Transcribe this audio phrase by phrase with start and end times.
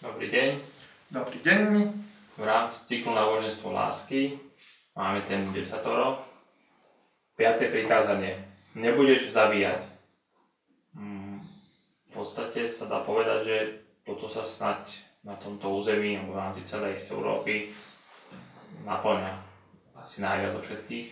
[0.00, 0.50] Dobrý deň.
[1.12, 1.92] Dobrý deň.
[2.40, 4.40] V rámci cyklu náboženstvo lásky
[4.96, 6.24] máme tému desatoro.
[7.36, 8.40] Piaté prikázanie.
[8.72, 9.84] Nebudeš zabíjať.
[10.96, 11.44] Mm,
[12.08, 13.56] v podstate sa dá povedať, že
[14.08, 17.68] toto sa snať na tomto území alebo v rámci celej Európy
[18.88, 19.36] naplňa
[20.00, 21.08] asi najviac od všetkých.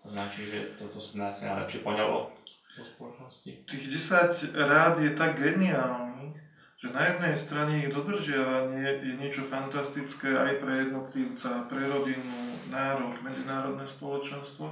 [0.00, 2.32] To značí, že toto sa najlepšie poňalo
[2.80, 3.68] do spoločnosti.
[3.68, 6.03] Tých 10 rád je tak geniálnych,
[6.78, 13.14] že na jednej strane ich dodržiavanie je niečo fantastické aj pre jednotlivca, pre rodinu, národ,
[13.22, 14.66] medzinárodné spoločenstvo.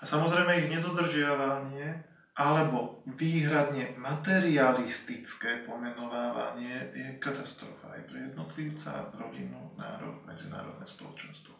[0.00, 10.18] A samozrejme ich nedodržiavanie alebo výhradne materialistické pomenovávanie je katastrofa aj pre jednotlivca, rodinu, národ,
[10.26, 11.54] medzinárodné spoločenstvo.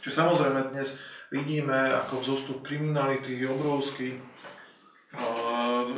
[0.00, 0.96] Čiže samozrejme dnes
[1.28, 4.10] vidíme, ako vzostup kriminality je obrovský,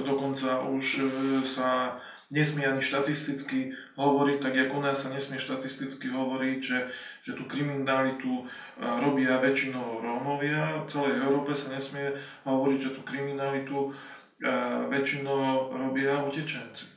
[0.03, 1.07] dokonca už
[1.47, 1.95] sa
[2.33, 6.79] nesmie ani štatisticky hovoriť, tak ako u nás sa nesmie štatisticky hovoriť, že,
[7.29, 8.45] že tú kriminalitu e,
[8.81, 10.83] robia väčšinou Rómovia.
[10.83, 12.17] V celej Európe sa nesmie
[12.49, 13.91] hovoriť, že tú kriminalitu e,
[14.89, 16.89] väčšinou robia utečenci.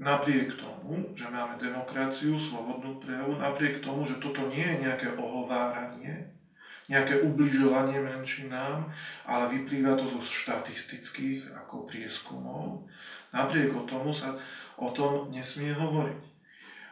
[0.00, 6.40] Napriek tomu, že máme demokraciu, slobodnú prejavu, napriek tomu, že toto nie je nejaké ohováranie,
[6.88, 8.88] nejaké ubližovanie menšinám,
[9.28, 12.88] ale vyplýva to zo štatistických ako prieskumov.
[13.30, 14.34] Napriek o tomu sa
[14.80, 16.22] o tom nesmie hovoriť.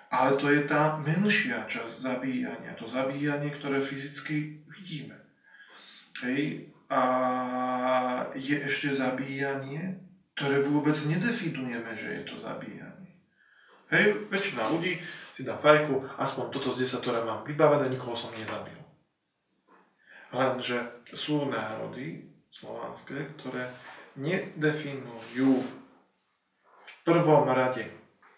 [0.09, 5.17] Ale to je tá menšia časť zabíjania, to zabíjanie, ktoré fyzicky vidíme.
[6.25, 6.73] Hej.
[6.89, 7.03] A
[8.33, 10.01] je ešte zabíjanie,
[10.33, 13.13] ktoré vôbec nedefinujeme, že je to zabíjanie.
[13.93, 14.97] Hej, väčšina ľudí
[15.37, 18.79] si dá fajku, aspoň toto z desatora mám vybavené, nikoho som nezabil.
[20.33, 23.69] Lenže sú národy slovanské, ktoré
[24.17, 25.61] nedefinujú
[27.05, 27.87] prvom rade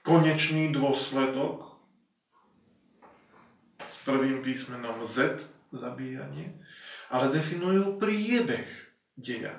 [0.03, 1.77] konečný dôsledok
[3.85, 6.57] s prvým písmenom Z, zabíjanie,
[7.13, 8.67] ale definujú priebeh
[9.15, 9.55] deja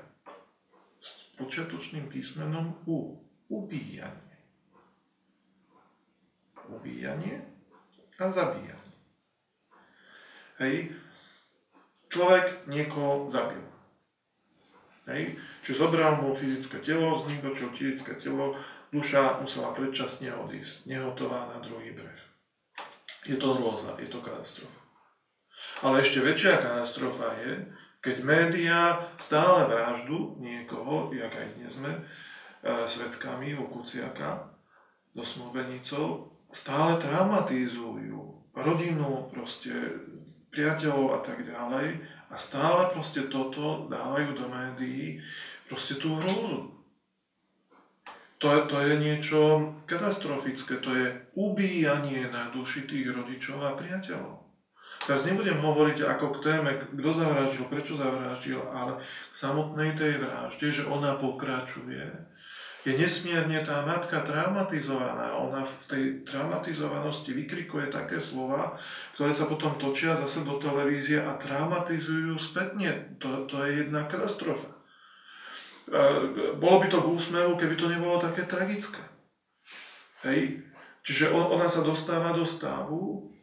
[0.99, 4.37] s počiatočným písmenom U, ubíjanie.
[6.71, 7.43] Ubíjanie
[8.19, 8.95] a zabíjanie.
[10.61, 10.93] Hej,
[12.11, 13.65] človek niekoho zabil.
[15.09, 15.35] Hej.
[15.61, 18.57] Čiže zobral mu fyzické telo, zníkočil fyzické telo,
[18.91, 22.21] duša musela predčasne odísť, nehotová na druhý breh.
[23.23, 24.81] Je to hrôza, je to katastrofa.
[25.81, 27.51] Ale ešte väčšia katastrofa je,
[28.01, 32.01] keď médiá stále vraždu niekoho, jak aj dnes sme, e,
[32.89, 34.49] svetkami u Kuciaka,
[35.13, 39.71] so snúbenicou, stále traumatizujú rodinu, proste
[40.51, 41.99] priateľov a tak ďalej
[42.31, 45.19] a stále proste toto dávajú do médií,
[45.67, 46.80] proste tú hrôzu.
[48.41, 49.39] To to je niečo
[49.85, 54.41] katastrofické, to je ubíjanie na duši tých rodičov a priateľov.
[55.01, 60.67] Teraz nebudem hovoriť ako k téme, kto zavraždil, prečo zavraždil, ale k samotnej tej vražde,
[60.73, 62.05] že ona pokračuje
[62.81, 65.37] je nesmierne tá matka traumatizovaná.
[65.37, 68.73] Ona v tej traumatizovanosti vykrikuje také slova,
[69.13, 73.13] ktoré sa potom točia zase do televízie a traumatizujú spätne.
[73.21, 74.80] To, to je jedna katastrofa.
[76.59, 79.01] Bolo by to k úsmevu, keby to nebolo také tragické.
[80.27, 80.61] Hej.
[81.01, 83.33] Čiže ona sa dostáva do stavu,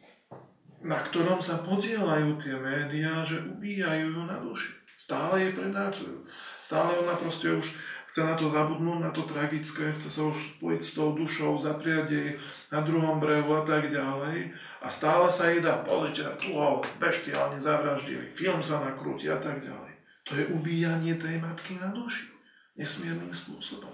[0.79, 4.71] na ktorom sa podielajú tie médiá, že ubíjajú ju na duši.
[4.95, 6.23] Stále jej predácujú.
[6.63, 7.67] Stále ona proste už
[8.09, 12.07] chce na to zabudnúť, na to tragické, chce sa už spojiť s tou dušou, zapriať
[12.09, 12.29] jej
[12.71, 14.55] na druhom brehu a tak ďalej.
[14.79, 19.61] A stále sa jej dá, pozrite, tu ho beštiálne zavraždili, film sa nakrúti a tak
[19.61, 19.88] ďalej.
[20.29, 22.29] To je ubíjanie tej matky na duši.
[22.77, 23.91] Nesmiernym spôsobom.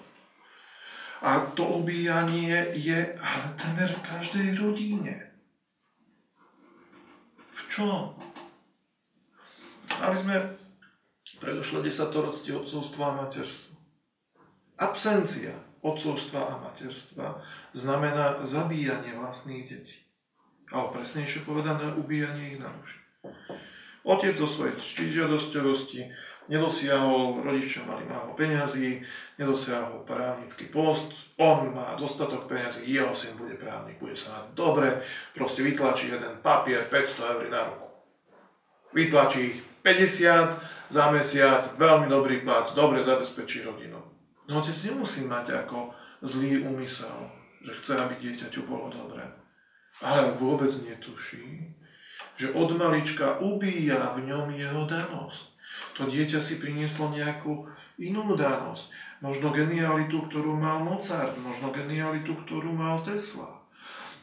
[1.24, 5.32] A to ubíjanie je ale temer v každej rodine.
[7.56, 8.20] V čom?
[9.96, 10.36] Mali sme
[11.40, 13.74] predošle desatorocti odcovstva a materstva.
[14.76, 17.40] Absencia otcovstva a materstva
[17.72, 20.04] znamená zabíjanie vlastných detí.
[20.74, 23.00] Ale presnejšie povedané, ubíjanie ich na duši.
[24.06, 26.06] Otec zo svojej ctižiadostivosti
[26.46, 29.02] nedosiahol, rodičia mali málo peňazí,
[29.42, 31.10] nedosiahol právnický post,
[31.42, 35.02] on má dostatok peňazí, jeho syn bude právnik, bude sa mať dobre,
[35.34, 37.88] proste vytlačí jeden papier 500 eur na ruku.
[38.94, 44.16] Vytlačí ich 50 za mesiac, veľmi dobrý plat, dobre zabezpečí rodinu
[44.46, 45.90] No otec nemusí mať ako
[46.22, 47.34] zlý úmysel,
[47.66, 49.26] že chce, aby dieťaťu bolo dobré.
[50.06, 51.74] Ale vôbec netuší,
[52.36, 55.44] že od malička ubíja v ňom jeho danosť.
[55.96, 57.68] To dieťa si prinieslo nejakú
[58.00, 58.92] inú danosť.
[59.24, 63.64] Možno genialitu, ktorú mal Mozart, možno genialitu, ktorú mal Tesla.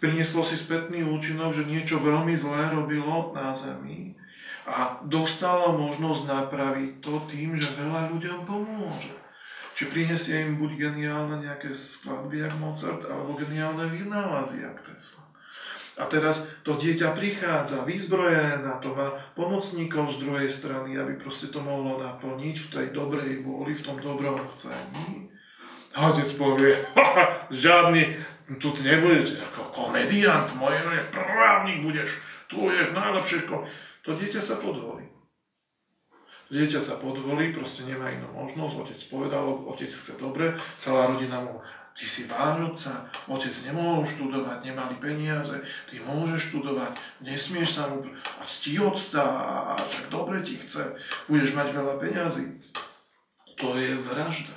[0.03, 4.19] prinieslo si spätný účinok, že niečo veľmi zlé robilo na zemi
[4.67, 9.15] a dostalo možnosť napraviť to tým, že veľa ľuďom pomôže.
[9.73, 15.25] Či prinesie im buď geniálne nejaké skladby, jak Mozart, alebo geniálne vynálezy, jak Tesla.
[16.01, 21.53] A teraz to dieťa prichádza vyzbrojené na to, má pomocníkov z druhej strany, aby proste
[21.53, 25.29] to mohlo naplniť v tej dobrej vôli, v tom dobrom chcení.
[25.93, 26.81] A otec povie,
[27.53, 28.17] žiadny,
[28.57, 30.81] tu nebudeš ako komediant, môj
[31.13, 32.17] právnik budeš,
[32.49, 33.45] tu budeš najlepšie.
[34.09, 35.13] To dieťa sa podvolí.
[36.49, 41.61] Dieťa sa podvolí, proste nemá inú možnosť, otec povedal, otec chce dobre, celá rodina mu
[41.99, 45.61] ty si vážoca, otec nemohol študovať, nemali peniaze,
[45.91, 48.03] ty môžeš študovať, nesmieš sa mu...
[48.41, 50.97] A cti otca, a však dobre ti chce,
[51.29, 52.47] budeš mať veľa peňazí.
[53.61, 54.57] To je vražda.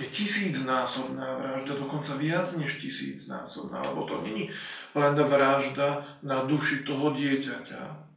[0.00, 4.48] Je tisícnásobná vražda, dokonca viac než tisícnásobná, lebo to není
[4.96, 8.09] len vražda na duši toho dieťaťa,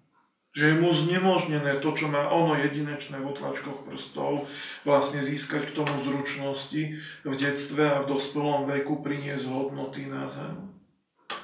[0.54, 4.46] že je mu znemožnené to, čo má ono jedinečné v otlačkoch prstov,
[4.86, 10.78] vlastne získať k tomu zručnosti v detstve a v dospelom veku priniesť hodnoty na zem,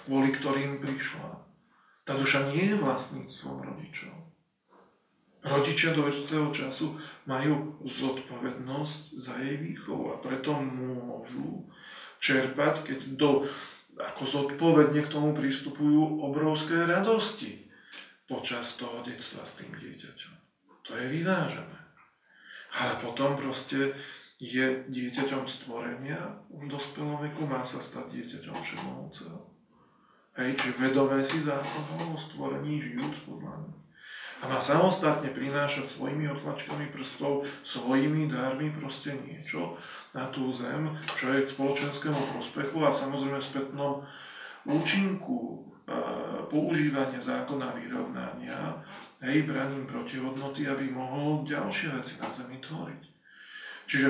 [0.06, 1.42] kvôli ktorým prišla.
[2.06, 4.14] Tá duša nie je vlastníctvom rodičov.
[5.42, 6.94] Rodičia do určitého času
[7.26, 11.66] majú zodpovednosť za jej výchovu a preto môžu
[12.22, 13.32] čerpať, keď do,
[13.98, 17.69] ako zodpovedne k tomu pristupujú obrovské radosti
[18.30, 20.34] počas toho detstva s tým dieťaťom.
[20.86, 21.80] To je vyvážené.
[22.78, 23.98] Ale potom proste
[24.38, 26.22] je dieťaťom stvorenia,
[26.54, 29.40] už v dospelom veku má sa stať dieťaťom všemohúceho.
[30.40, 33.76] Hej, či vedome si zákonom o stvorení žijúc podľa mňa.
[34.40, 39.76] A má samostatne prinášať svojimi otlačkami prstov, svojimi dármi proste niečo
[40.16, 44.08] na tú zem, čo je k spoločenskému prospechu a samozrejme spätnom
[44.64, 45.69] účinku
[46.50, 48.82] používania zákona vyrovnania,
[49.22, 53.04] hej, braním protihodnoty, aby mohol ďalšie veci na Zemi tvoriť.
[53.90, 54.10] Čiže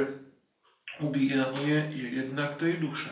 [0.99, 3.11] ubíjanie je jednak tej duše.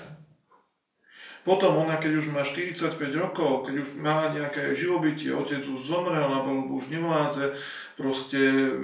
[1.48, 6.28] Potom ona, keď už má 45 rokov, keď už má nejaké živobytie, otec už zomrel,
[6.28, 7.56] alebo už nevládze
[7.96, 8.40] proste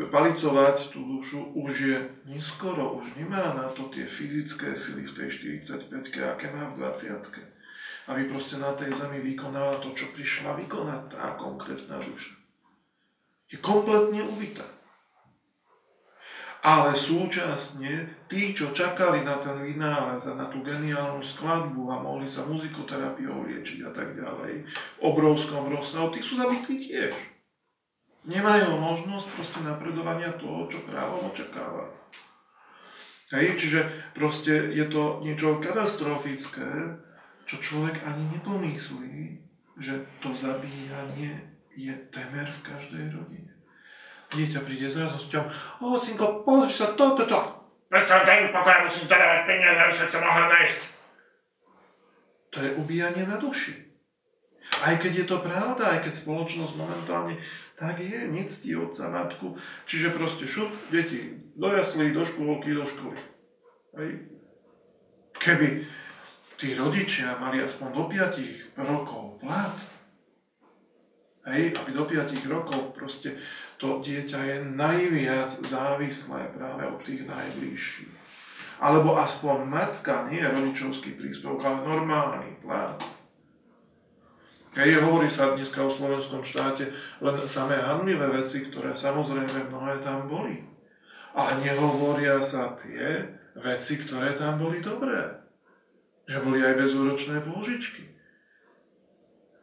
[0.07, 5.59] palicovať tú dušu, už je neskoro, už nemá na to tie fyzické sily v tej
[5.59, 5.91] 45
[6.23, 7.52] aké má v 20
[8.11, 12.35] aby proste na tej zemi vykonala to, čo prišla vykonať tá konkrétna duša.
[13.47, 14.65] Je kompletne ubitá.
[16.63, 22.23] Ale súčasne tí, čo čakali na ten vynález a na tú geniálnu skladbu a mohli
[22.23, 27.11] sa muzikoterapiou liečiť a tak ďalej, v obrovskom rozsahu, tí sú zabití tiež.
[28.23, 31.91] Nemajú možnosť proste napredovania toho, čo právo očakáva.
[33.35, 33.79] Hej, čiže
[34.15, 36.95] proste je to niečo katastrofické,
[37.53, 39.37] čo človek ani nepomyslí,
[39.77, 41.37] že to zabíjanie
[41.77, 43.53] je temer v každej rodine.
[44.33, 45.45] Dieťa príde s radosťou,
[45.85, 47.37] ovocinko, pozri sa, toto, to.
[47.85, 50.81] Prečo daj mi pokoj, musím zadávať peniaze, aby sa mohla nájsť.
[52.53, 53.77] To je ubíjanie na duši.
[54.81, 57.37] Aj keď je to pravda, aj keď spoločnosť momentálne
[57.77, 59.53] tak je, nectí otca, matku.
[59.85, 63.19] Čiže proste šup, deti, do jaslí, do škôlky, do školy.
[63.97, 64.11] Hej.
[65.37, 65.85] Keby
[66.57, 69.75] tí rodičia mali aspoň do 5 rokov plat,
[71.51, 73.35] hej, aby do 5 rokov proste
[73.81, 78.15] to dieťa je najviac závislé práve od tých najbližších.
[78.83, 82.99] Alebo aspoň matka, nie rodičovský príspevok, ale normálny plat.
[84.73, 86.89] Hej, hovorí sa dneska o slovenskom štáte
[87.21, 90.65] len samé hanlivé veci, ktoré samozrejme mnohé tam boli.
[91.37, 95.42] Ale nehovoria sa tie veci, ktoré tam boli dobré.
[96.23, 98.07] Že boli aj bezúročné pôžičky.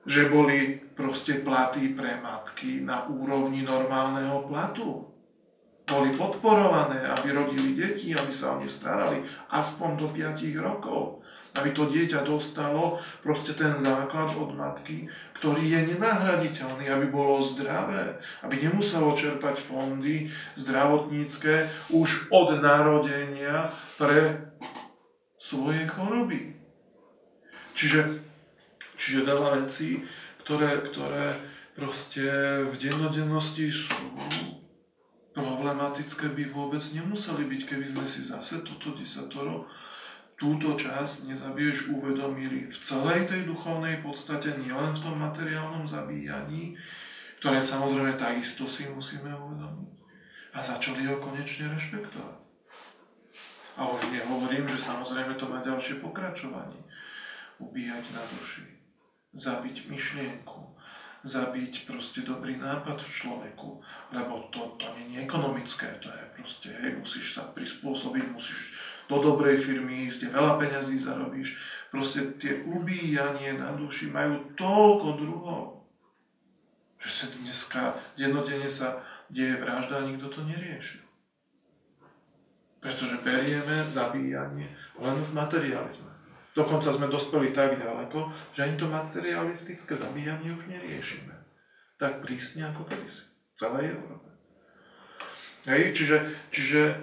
[0.04, 5.08] Že boli proste platy pre matky na úrovni normálneho platu.
[5.88, 11.24] Boli podporované, aby rodili deti, aby sa o ne starali aspoň do 5 rokov.
[11.50, 18.22] Aby to dieťa dostalo proste ten základ od matky, ktorý je nenahraditeľný, aby bolo zdravé,
[18.46, 23.66] aby nemuselo čerpať fondy zdravotnícke už od narodenia
[23.98, 24.49] pre
[25.40, 26.52] svoje choroby.
[27.72, 28.20] Čiže,
[29.00, 30.04] čiže veľa vecí,
[30.44, 31.40] ktoré, ktoré
[31.72, 32.28] proste
[32.68, 33.96] v dennodennosti sú
[35.32, 39.64] problematické, by vôbec nemuseli byť, keby sme si zase toto desatoro
[40.40, 46.80] túto časť nezabiješ uvedomili v celej tej duchovnej podstate, nielen v tom materiálnom zabíjaní,
[47.44, 49.92] ktoré samozrejme takisto si musíme uvedomiť.
[50.56, 52.39] A začali ho konečne rešpektovať.
[53.80, 56.84] A už nehovorím, že samozrejme to má ďalšie pokračovanie.
[57.56, 58.68] Ubíjať na duši.
[59.30, 60.74] zabiť myšlienku,
[61.22, 63.68] zabiť proste dobrý nápad v človeku,
[64.10, 68.74] lebo to, to nie je ekonomické, to je proste, hej, musíš sa prispôsobiť, musíš
[69.06, 71.58] do dobrej firmy ísť, kde veľa peňazí zarobíš.
[71.94, 75.64] Proste tie ubíjanie na duši majú toľko druhov,
[76.98, 77.82] že sa dneska,
[78.18, 81.09] dennodenne sa deje vražda a nikto to nerieši.
[82.80, 86.10] Pretože berieme zabíjanie len v materializme.
[86.50, 91.36] Dokonca sme dospeli tak ďaleko, že ani to materialistické zabíjanie už neriešime.
[92.00, 93.28] Tak prísne ako kedysi.
[93.28, 94.28] V celej Európe.
[95.68, 96.16] Hej, čiže,
[96.48, 96.96] čiže e,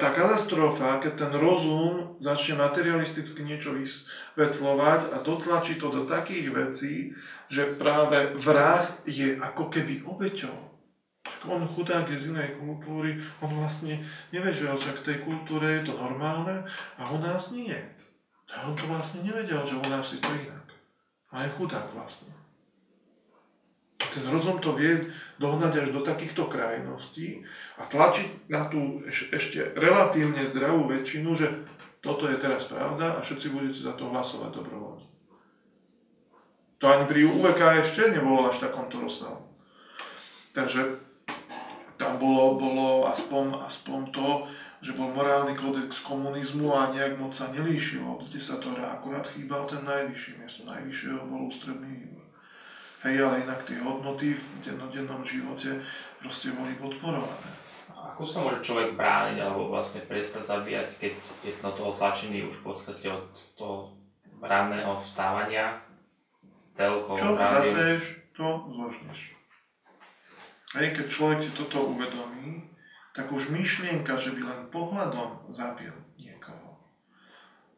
[0.00, 7.12] tá katastrofa, keď ten rozum začne materialisticky niečo vysvetľovať a dotlačí to do takých vecí,
[7.52, 10.71] že práve vrah je ako keby obeťou.
[11.48, 13.98] On chudák je z inej kultúry, on vlastne
[14.30, 16.62] nevedel, že v tej kultúre je to normálne
[16.98, 17.74] a u nás nie.
[18.52, 20.66] A on to vlastne nevedel, že u nás je to inak.
[21.32, 22.30] A je chudák vlastne.
[24.02, 25.08] A ten rozum to vie
[25.38, 27.46] dohnať až do takýchto krajností
[27.78, 31.48] a tlačiť na tú ešte relatívne zdravú väčšinu, že
[32.02, 35.06] toto je teraz pravda a všetci budete za to hlasovať dobrovoľne.
[36.82, 39.38] To ani pri UVK ešte nebolo až v takomto rozsahu.
[40.50, 40.98] Takže
[42.02, 44.28] tam bolo, bolo aspoň, aspoň to,
[44.82, 49.86] že bol morálny kódex komunizmu a nejak moc sa nelíšil od desatora, akurát chýbal ten
[49.86, 52.10] najvyšší, miesto najvyššieho bol ústredný.
[53.06, 55.82] Hej, ale inak tie hodnoty v dennodennom živote
[56.18, 57.50] proste boli podporované.
[57.94, 61.14] Ako sa môže človek brániť alebo vlastne prestať zabíjať, keď
[61.46, 63.94] je na toho tlačený už v podstate od toho
[64.42, 65.78] ranného vstávania,
[66.74, 68.02] telkou, Čo zaseješ,
[68.34, 69.41] to zložneš.
[70.72, 72.64] Hej, keď človek si toto uvedomí,
[73.12, 76.80] tak už myšlienka, že by len pohľadom zabil niekoho,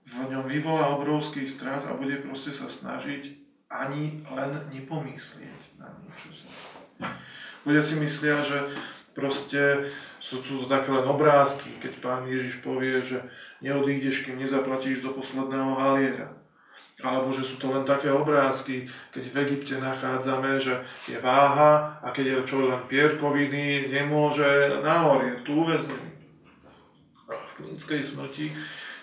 [0.07, 3.35] v ňom vyvolá obrovský strach a bude proste sa snažiť
[3.67, 6.31] ani len nepomyslieť na niečo
[7.67, 8.61] Ľudia si myslia, že
[9.17, 13.25] proste sú tu také len obrázky, keď pán Ježiš povie, že
[13.65, 16.44] neodídeš, kým nezaplatíš do posledného haliera.
[17.03, 20.79] Alebo že sú to len také obrázky, keď v Egypte nachádzame, že
[21.11, 26.11] je váha a keď je čo len pierkoviny, nemôže nahor, je tu uväznený.
[27.27, 28.47] A v klinickej smrti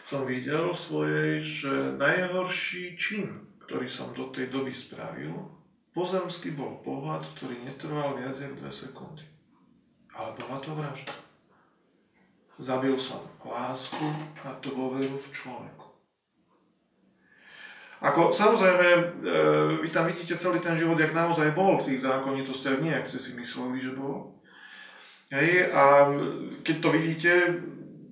[0.07, 5.51] som videl svojej, že najhorší čin, ktorý som do tej doby spravil,
[5.91, 9.25] pozemský bol pohľad, ktorý netrval viac ako 2 sekundy.
[10.15, 11.15] Ale bola to vražda.
[12.55, 14.05] Zabil som lásku
[14.47, 15.90] a dôveru v človeku.
[18.01, 19.03] Ako samozrejme, e,
[19.85, 23.21] vy tam vidíte celý ten život, jak naozaj bol v tých zákonitostiach, nie ak ste
[23.21, 24.41] si mysleli, že bol.
[25.29, 26.09] Hej, a
[26.65, 27.31] keď to vidíte,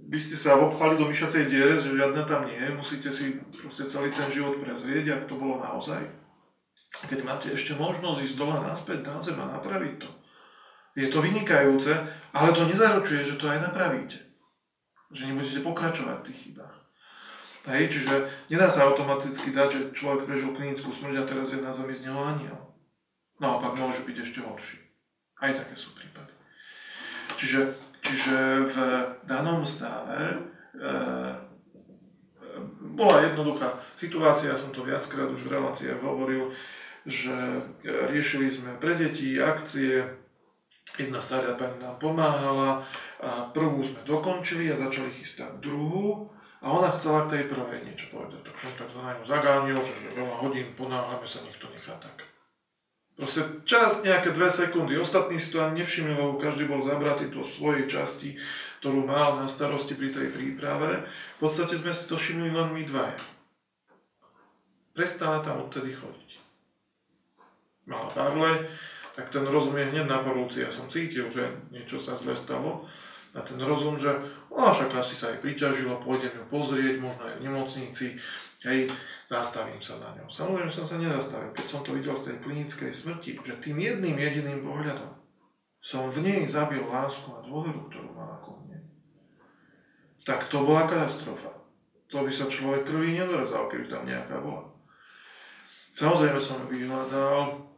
[0.09, 4.09] by ste sa obchali do myšacej diere, že žiadne tam nie musíte si proste celý
[4.09, 6.01] ten život prezrieť, ak to bolo naozaj.
[7.05, 10.09] Keď máte ešte možnosť ísť dole naspäť na zem a napraviť to.
[10.97, 11.93] Je to vynikajúce,
[12.33, 14.17] ale to nezaručuje, že to aj napravíte.
[15.13, 16.78] Že nebudete pokračovať v tých chybách.
[17.67, 21.75] Hej, čiže nedá sa automaticky dať, že človek prežil klinickú smrť a teraz je na
[21.75, 22.59] zemi z neho aniel.
[23.43, 24.79] Naopak môže byť ešte horší.
[25.43, 26.31] Aj také sú prípady.
[27.35, 28.35] Čiže, čiže
[28.67, 28.75] v
[29.27, 30.37] danom stave e,
[32.95, 36.51] bola jednoduchá situácia, ja som to viackrát už v reláciách hovoril,
[37.07, 37.31] že
[37.83, 40.03] riešili sme pre deti akcie,
[40.99, 42.83] jedna stará pani nám pomáhala,
[43.19, 48.11] a prvú sme dokončili a začali chystať druhú a ona chcela k tej prvej niečo
[48.11, 48.43] povedať.
[48.43, 52.27] Tak som tak na ňu zagánil, že veľa hodín ponáhľame sa, nikto nechá tak.
[53.19, 54.95] Proste čas, nejaké dve sekundy.
[54.95, 58.39] Ostatní si to ani nevšimli, lebo každý bol zabratý do svojej časti,
[58.79, 61.03] ktorú mal na starosti pri tej príprave.
[61.35, 63.19] V podstate sme si to všimli len my dvaja.
[64.95, 66.31] Prestala tam odtedy chodiť.
[67.91, 68.71] Mala Pavle,
[69.19, 70.63] tak ten rozum je hneď na porúci.
[70.63, 72.87] Ja som cítil, že niečo sa zle stalo
[73.35, 74.15] na ten rozum, že
[74.53, 78.07] no, však asi sa jej priťažilo, pôjdem ju pozrieť, možno aj v nemocnici,
[78.65, 78.89] hej,
[79.29, 80.27] zastavím sa za ňou.
[80.27, 84.17] Samozrejme som sa nezastavil, keď som to videl z tej klinickej smrti, že tým jedným
[84.17, 85.15] jediným pohľadom
[85.79, 88.83] som v nej zabil lásku a dôveru, ktorú mala ku mne.
[90.27, 91.55] Tak to bola katastrofa.
[92.11, 94.67] To by sa človek krvi nedorezal, keby tam nejaká bola.
[95.95, 97.69] Samozrejme som ju vyhľadal,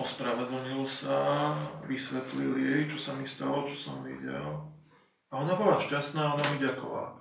[0.00, 1.54] ospravedlnil sa,
[1.86, 4.70] vysvetlil jej, čo sa mi stalo, čo som videl.
[5.30, 7.14] A ona bola šťastná, ona mi ďakovala.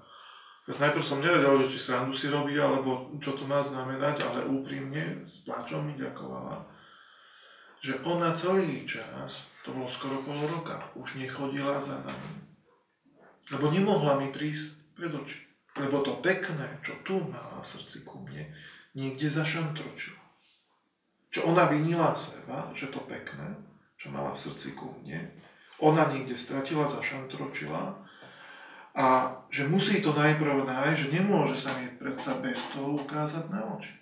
[0.70, 5.26] Najprv som nevedel, že či srandu si robí, alebo čo to má znamenať, ale úprimne,
[5.26, 6.62] s pláčom mi ďakovala.
[7.82, 12.34] Že ona celý čas, to bolo skoro pol roka, už nechodila za nami.
[13.50, 15.42] Lebo nemohla mi prísť pred oči.
[15.74, 18.54] Lebo to pekné, čo tu mala v srdci ku mne,
[18.94, 20.22] niekde zašantročilo.
[21.34, 23.58] Čo ona vinila seba, že to pekné,
[23.98, 25.34] čo mala v srdci ku mne,
[25.80, 27.96] ona niekde stratila, zašantročila
[28.96, 33.64] a že musí to najprv nájsť, že nemôže sa mi predsa bez toho ukázať na
[33.80, 33.96] oči.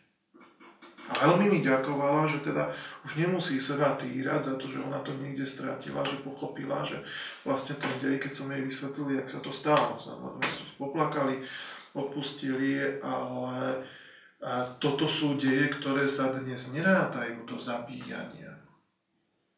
[1.08, 2.68] A veľmi mi ďakovala, že teda
[3.08, 7.00] už nemusí seba týrať za to, že ona to niekde stratila, že pochopila, že
[7.48, 10.20] vlastne ten dej, keď som jej vysvetlil, jak sa to stalo, sa
[10.76, 11.40] poplakali,
[11.96, 13.88] odpustili, ale
[14.84, 18.47] toto sú deje, ktoré sa dnes nerátajú do zabíjania.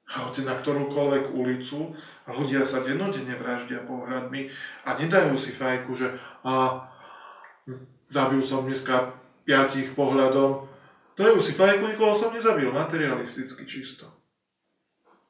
[0.09, 1.93] Chodte na ktorúkoľvek ulicu
[2.25, 4.49] a ľudia sa denodene vraždia pohľadmi
[4.89, 6.81] a nedajú si fajku, že a,
[8.09, 9.13] zabil som dneska
[9.45, 10.65] piatich pohľadom,
[11.19, 14.07] Dajú si fajku, nikoho som nezabil, materialisticky čisto.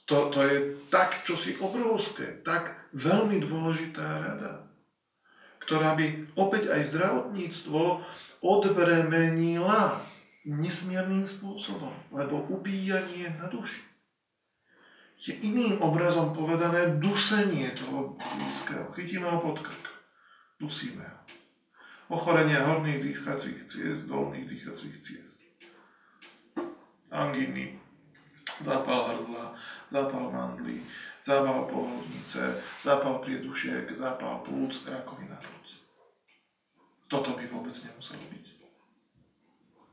[0.06, 4.70] To, to je tak, čo si obrovské, tak veľmi dôležitá rada,
[5.66, 8.06] ktorá by opäť aj zdravotníctvo
[8.46, 9.98] odbremenila
[10.46, 13.89] nesmiernym spôsobom, lebo ubíjanie na duši
[15.20, 18.88] je iným obrazom povedané dusenie toho blízkeho.
[18.96, 19.86] Chytíme ho pod krk,
[20.56, 21.20] dusíme ho.
[22.10, 25.40] Ochorenia horných dýchacích ciest, dolných dýchacích ciest
[27.12, 27.80] angíny,
[28.64, 29.56] zápal hrdla,
[29.92, 30.82] zápal mandly,
[31.26, 35.68] zápal pohodnice, zápal priedušiek, zápal plúc, rakovina plúc.
[37.10, 38.46] Toto by vôbec nemuselo byť.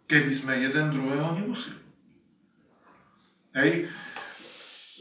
[0.06, 1.83] Keby sme jeden druhého nemuseli.
[3.56, 3.88] Hej,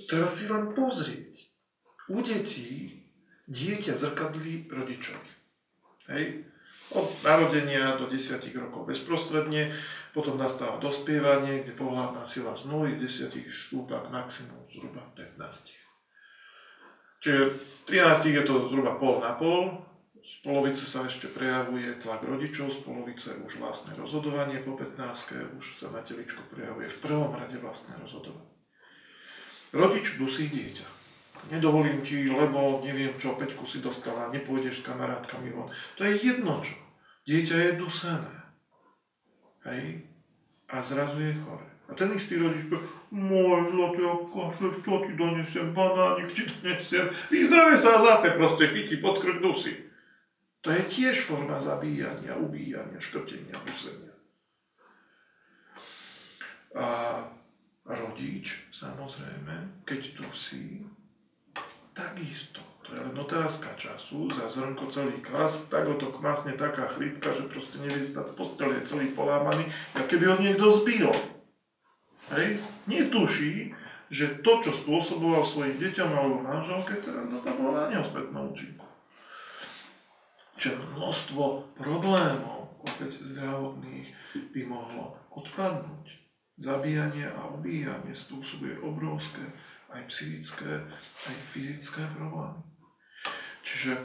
[0.09, 1.49] teraz si len pozrieť.
[2.09, 3.01] U detí
[3.49, 5.31] dieťa zrkadlí rodičovi.
[6.05, 6.45] Hej,
[6.93, 9.73] od narodenia do 10 rokov bezprostredne,
[10.13, 15.73] potom nastáva dospievanie, kde pohľadná sila z 0 10 stúpa k maximum zhruba 15.
[17.25, 19.81] Čiže v 13 je to zhruba pol na pol,
[20.25, 25.65] z polovice sa ešte prejavuje tlak rodičov, z polovice už vlastné rozhodovanie, po 15 už
[25.77, 28.54] sa na teličko prejavuje v prvom rade vlastné rozhodovanie.
[29.75, 30.95] Rodič dusí dieťa
[31.51, 35.69] nedovolím ti, lebo neviem čo, Peťku si dostala, nepôjdeš s kamarátkami von.
[35.97, 36.77] To je jedno čo.
[37.25, 38.35] Dieťa je dusené.
[39.65, 40.05] Hej?
[40.69, 41.67] A zrazu je chore.
[41.85, 42.81] A ten istý rodič povie,
[43.13, 47.13] môj zlatý okašle, čo ti donesiem, banánik ti donesiem.
[47.29, 49.85] Vyzdrave sa a zase proste chytí pod krk dusy.
[50.65, 54.13] To je tiež forma zabíjania, ubíjania, škrtenia, dusenia.
[56.73, 56.85] A
[58.25, 60.81] rodič, samozrejme, keď dusí,
[61.93, 62.57] takisto.
[62.85, 67.33] To je len otázka času, za zrnko celý klas, tak o to kmasne taká chlípka,
[67.33, 71.09] že proste nevie stať postel je celý polámaný, a keby ho niekto zbil.
[72.33, 72.61] Hej?
[72.89, 73.73] Netuší,
[74.09, 78.85] že to, čo spôsoboval svojim deťom alebo manželke, teda dopadlo na neho spätnú účinku.
[80.57, 84.09] Čo množstvo problémov, opäť zdravotných,
[84.53, 86.24] by mohlo odpadnúť.
[86.55, 89.43] Zabíjanie a ubíjanie spôsobuje obrovské
[89.91, 90.87] aj psychické,
[91.27, 92.63] aj fyzické problémy.
[93.59, 93.99] Čiže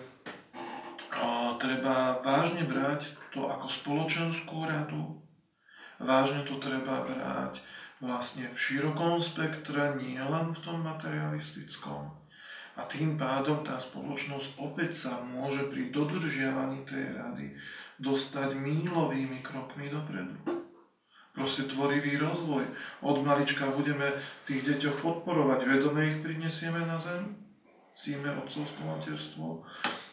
[1.14, 5.22] o, treba vážne brať to ako spoločenskú radu,
[6.02, 7.62] vážne to treba brať
[8.02, 12.10] vlastne v širokom spektre, nie len v tom materialistickom.
[12.74, 17.54] A tým pádom tá spoločnosť opäť sa môže pri dodržiavaní tej rady
[18.02, 20.59] dostať mílovými krokmi dopredu
[21.34, 22.64] proste tvorivý rozvoj.
[23.02, 24.10] Od malička budeme
[24.44, 27.36] tých deťoch podporovať, vedome ich prinesieme na zem,
[27.94, 29.46] ctíme otcovstvo, materstvo,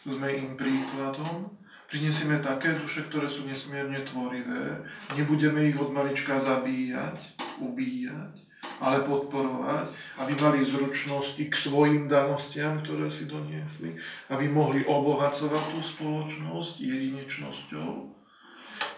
[0.06, 1.52] sme im príkladom,
[1.90, 4.84] prinesieme také duše, ktoré sú nesmierne tvorivé,
[5.16, 7.18] nebudeme ich od malička zabíjať,
[7.60, 8.34] ubíjať,
[8.78, 9.90] ale podporovať,
[10.22, 13.98] aby mali zručnosti k svojim danostiam, ktoré si doniesli,
[14.30, 18.17] aby mohli obohacovať tú spoločnosť jedinečnosťou,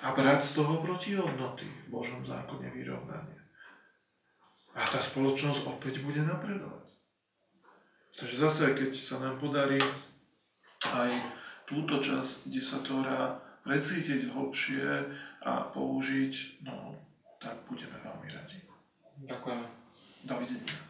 [0.02, 3.44] a brať z toho protihodnoty v Božom zákone vyrovnania.
[4.76, 6.88] A tá spoločnosť opäť bude napredovať.
[8.16, 9.80] Takže zase, keď sa nám podarí
[10.92, 11.12] aj
[11.64, 14.88] túto časť desatora precítiť hlbšie
[15.46, 16.96] a použiť, no,
[17.40, 18.60] tak budeme veľmi radi.
[19.24, 19.68] Ďakujeme.
[20.26, 20.89] Dovidenia.